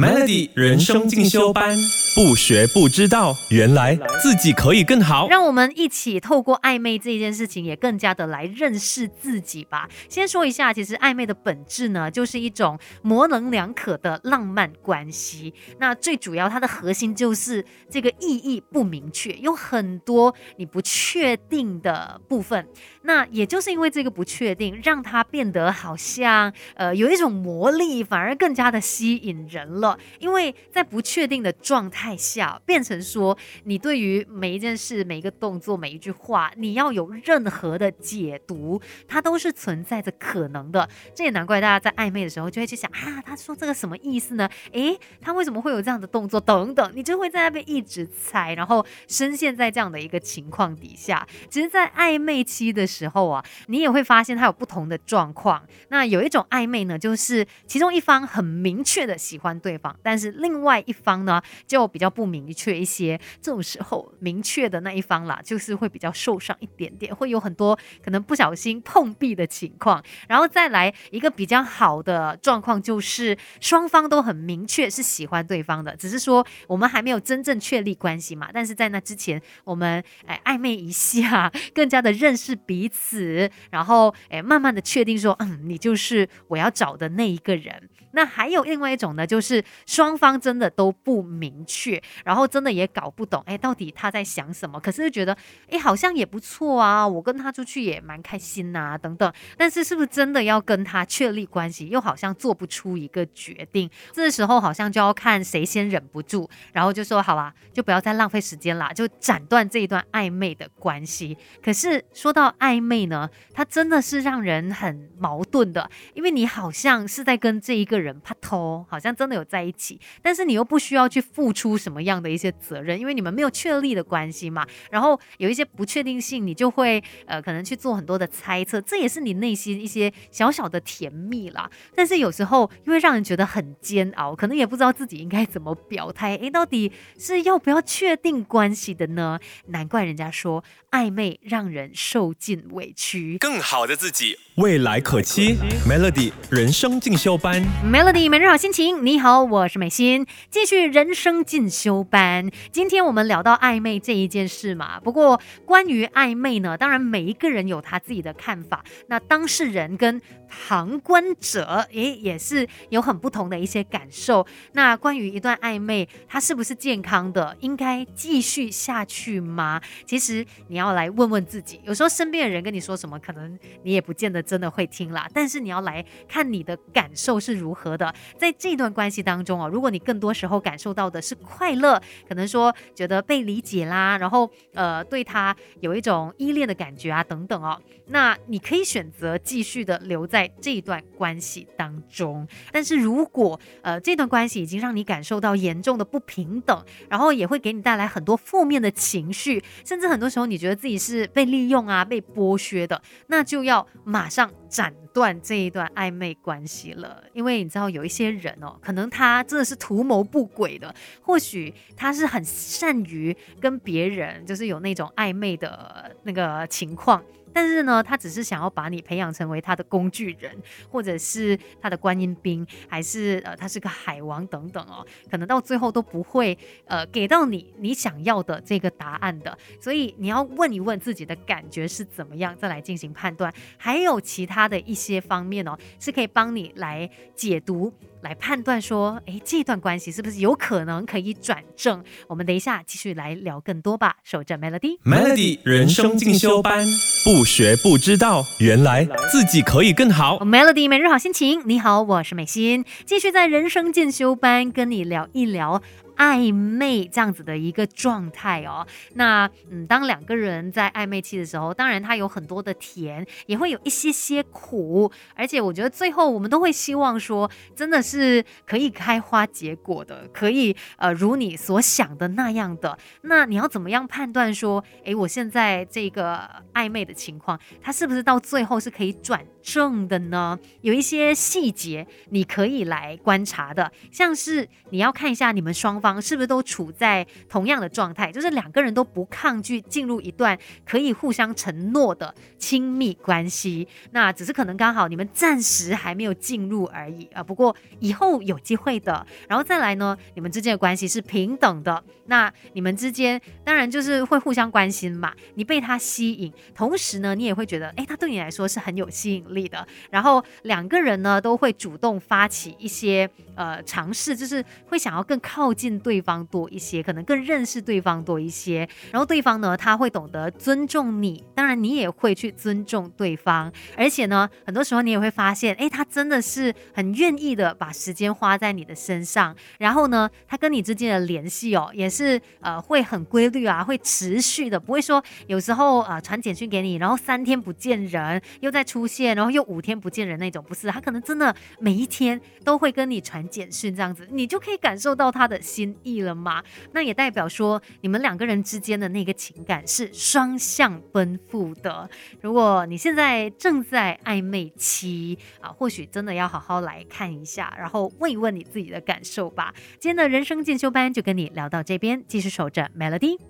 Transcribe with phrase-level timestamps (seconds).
[0.00, 1.76] Melody 人生进修班，
[2.14, 5.28] 不学不知道，原来自己可以更好。
[5.28, 9.88] 让我们一起透过暧昧这件事情，也更加的来认识自己吧。
[10.08, 15.54] 先说一下，其实暧昧的本质呢，就是一种模棱两可的浪漫关系。
[15.78, 22.66] 那最主要，它的核心就是这个意义不明确，有很多你不确定的部分。
[23.02, 29.60] 那也就是因为这个不确定，让它变得好像呃有一种魔力，反而更加的吸引人。
[29.80, 40.88] 了，因为在不确定的状态下，变成说你对于每一件事、每一个动作、每一句话，你要有任何的解读，它都是存在着可能的。
[41.14, 44.48] 这也难怪大家在暧昧的时候就会去想啊，他说这个什么意思呢？
[44.72, 46.40] 诶，他为什么会有这样的动作？
[46.40, 51.26] 等等，你就会在那边一直猜，然后深陷在这样的一个情况底下。
[51.50, 55.62] 其实，在暧昧期的时候啊，你也会发现它有不同的状况。
[55.90, 59.50] 那有一种暧昧呢，就是其中一方很明确的喜欢。
[59.60, 63.20] 对方，但是另外一方呢，就比较不明确一些。
[63.42, 70.02] 这种时候，明确的那一方啦，就是会比较受伤一点点，会有很多可能不小心碰壁的情况。
[70.28, 78.48] 然后再来一个比较好的状况，就是双方都很明确是喜欢对方的，只是说我们还没有真正确立关系嘛。
[78.52, 87.88] 但是在那之前，我们哎暧昧一下，更加的认识彼此，然后哎慢慢的确定说，嗯，你就是我要找的那一个人。
[88.12, 94.80] 那还有另外一种呢，就是双方真的都不明确，去然后真的也搞不懂，哎，到底他在想什么？
[94.80, 95.36] 可是觉得，
[95.70, 99.32] 哎，好像也不错啊，我跟他出去也蛮开心呐，等等。
[99.56, 103.88] 但是是不是真的要跟他确立关系，又好像做不出一个决定？
[104.12, 111.38] 这时候好像就要看谁先忍不住，然后就说，好吧，就不要再浪费时间啦，就斩断这一段暧昧的关系。
[111.62, 118.00] 可是说到暧昧呢，它真的是让人很矛盾的，因为你好像是在跟这一个。
[118.00, 124.66] 人拍拖好像真的有在一起，但是你又不需要去付出什么样的一些责任，因为你们没有确立的关系嘛。
[124.90, 131.70] 然后有一些不确定性，你就会呃可能去做很多的猜测，这也是你内心一些小小的甜蜜啦。
[131.94, 136.36] 但是有时候又会让人觉得很煎熬，可能也不知道自己应该怎么表态。
[136.36, 139.38] 诶，到底是要不要确定关系的呢？
[139.66, 143.38] 难怪人家说暧昧让人受尽委屈。
[143.38, 145.56] 更好的自己，未来可期。
[145.88, 147.62] Melody 人生进修班。
[147.84, 152.48] Melody 每日好心情，你好，我是美心，继续人生进进修班。
[152.72, 164.44] 今天我们聊到暧昧这一件事嘛，不过关于暧昧呢，当然每一个人有他自己的看法，那当事人跟旁观者，诶，也是有很不同的一些感受。
[164.72, 169.80] 那关于一段暧昧，它是不是健康的，应该继续下去吗？
[170.04, 175.28] 其实你要来问问自己，有时候身边的人跟你说什么，可能你也不见得真的会听啦。
[175.32, 177.96] 但是你要来看你的感受是如何。
[178.00, 192.46] 的，在这段关系当中哦，如果你更多时候感受到的是快乐，可能说觉得被理解啦，然后呃对他有一种依恋的感觉啊等等哦，那你可以选择继续的留在在这段关系当中。
[192.70, 207.70] 但是如果呃这段关系已经让你感受到严重的不平等，然后也会给你带来很多负面的情绪，甚至很多时候你觉得自己是被利用啊被剥削的，那就要马上斩断这一段暧昧关系了，因为你。
[207.70, 210.92] 知道有一些人哦，可能他真的是图谋不轨的，
[211.22, 217.22] 或许他是很善于跟别人就是有那种暧昧的那个情况。
[217.52, 220.56] 但是呢，他只是想要把你培养成为他的工具人，
[220.90, 226.56] 或者是他的观音兵，还是呃，他是个海王等等哦，可能到最后都不会
[226.86, 229.56] 呃给到你你想要的这个答案的。
[229.80, 233.52] 所以你要问一问自己的感觉是怎么样，再来进行判断。
[233.76, 237.92] 还有其他的一些方面哦，是可以帮你来解读。
[238.22, 242.04] 来判断说，哎，这段关系是不是有可能可以转正？
[242.28, 244.14] 我们等一下继续来聊更多吧。
[244.24, 246.84] 守着 Melody，Melody 人生进修班，
[247.24, 250.36] 不不学不知道，原来自己可以更好。
[250.40, 255.80] Melody 每日好心情，你好，我是美心，继续在人生进修班跟你聊一聊。
[256.20, 272.98] 暧昧这样子的一个状态哦，那嗯，当两个人在暧昧期的时候，当然它有很多的甜，也会有一些些苦，而且我觉得最后我们都会希望说，真的是可以开花结果的，可以呃如你所想的那样的。
[273.22, 280.58] 那你要怎么样判断说，诶，我现在这个暧昧的情况，它是不是到最后是可以转重的呢？
[280.80, 293.86] 有一些细节你可以来观察的，像是你要看一下你们双方是不是都处在同样的状态，就是两个人都不抗拒进入一段可以互相承诺的亲密关系。
[294.12, 297.42] 那只是可能刚好你们暂时还没有进入而已啊。
[297.42, 299.26] 不过以后有机会的。
[299.48, 302.02] 然后再来呢，你们之间的关系是平等的。
[302.26, 305.34] 那你们之间当然就是会互相关心嘛。
[305.54, 309.86] 你被他吸引，同时呢，你也会觉得，哎，他对你来说是很有吸引力的。
[310.10, 318.88] 然后两个人呢，都会主动发起一些呃尝试，就是会想要更靠近对方多一些，可能更认识对方多一些。
[319.10, 323.72] 然后对方呢，他会懂得尊重你，当然你也会去尊重对方。
[323.96, 329.54] 而且呢，很多时候你也会发现，哎，他真的是很愿意的把时间花在你的身上。
[329.78, 346.62] 然后呢，他跟你之间的联系哦，也是呃会很规律啊，会持续的，不会说有时候呃传简讯给你，然后三天不见人又再出现，然后又五天不见人那种，不是，他可能真的每一天都会跟你传简讯这样子，你就可以感受到他的心意了嘛。
[346.92, 352.06] 那也代表说你们两个人之间的那个情感是双向奔赴的。
[352.42, 359.72] 如果你现在正在暧昧期啊，或许真的要好好来看一下，然后问一问你自己的感受吧。
[359.98, 363.49] 今天的人生进修班就跟你聊到这边，继续守着 Melody。